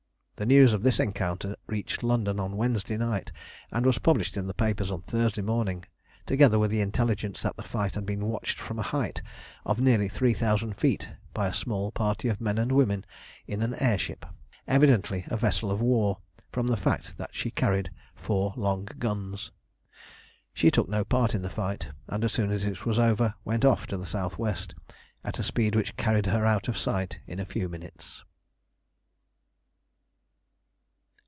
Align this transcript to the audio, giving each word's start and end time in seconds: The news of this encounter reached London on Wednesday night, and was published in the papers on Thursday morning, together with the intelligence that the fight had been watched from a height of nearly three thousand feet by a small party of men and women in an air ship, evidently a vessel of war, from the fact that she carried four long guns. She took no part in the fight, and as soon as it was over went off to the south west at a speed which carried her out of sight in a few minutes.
The 0.37 0.47
news 0.47 0.73
of 0.73 0.81
this 0.81 0.99
encounter 0.99 1.55
reached 1.67 2.01
London 2.01 2.39
on 2.39 2.57
Wednesday 2.57 2.97
night, 2.97 3.31
and 3.71 3.85
was 3.85 3.99
published 3.99 4.35
in 4.35 4.47
the 4.47 4.55
papers 4.55 4.89
on 4.89 5.03
Thursday 5.03 5.43
morning, 5.43 5.83
together 6.25 6.57
with 6.57 6.71
the 6.71 6.81
intelligence 6.81 7.43
that 7.43 7.57
the 7.57 7.61
fight 7.61 7.93
had 7.93 8.07
been 8.07 8.25
watched 8.25 8.59
from 8.59 8.79
a 8.79 8.81
height 8.81 9.21
of 9.67 9.79
nearly 9.79 10.09
three 10.09 10.33
thousand 10.33 10.77
feet 10.77 11.11
by 11.35 11.45
a 11.45 11.53
small 11.53 11.91
party 11.91 12.27
of 12.27 12.41
men 12.41 12.57
and 12.57 12.71
women 12.71 13.05
in 13.45 13.61
an 13.61 13.75
air 13.79 13.99
ship, 13.99 14.25
evidently 14.67 15.25
a 15.27 15.37
vessel 15.37 15.69
of 15.69 15.79
war, 15.79 16.17
from 16.51 16.65
the 16.65 16.75
fact 16.75 17.19
that 17.19 17.35
she 17.35 17.51
carried 17.51 17.91
four 18.15 18.55
long 18.57 18.85
guns. 18.97 19.51
She 20.55 20.71
took 20.71 20.89
no 20.89 21.03
part 21.05 21.35
in 21.35 21.43
the 21.43 21.51
fight, 21.51 21.89
and 22.07 22.23
as 22.23 22.31
soon 22.31 22.49
as 22.49 22.65
it 22.65 22.83
was 22.83 22.97
over 22.97 23.35
went 23.45 23.63
off 23.63 23.85
to 23.85 23.97
the 23.97 24.07
south 24.07 24.39
west 24.39 24.73
at 25.23 25.37
a 25.37 25.43
speed 25.43 25.75
which 25.75 25.95
carried 25.97 26.25
her 26.25 26.47
out 26.47 26.67
of 26.67 26.79
sight 26.79 27.19
in 27.27 27.39
a 27.39 27.45
few 27.45 27.69
minutes. 27.69 28.23